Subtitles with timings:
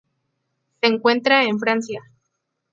[0.81, 2.01] Se encuentra en Francia.